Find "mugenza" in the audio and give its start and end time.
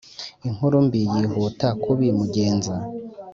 2.17-2.75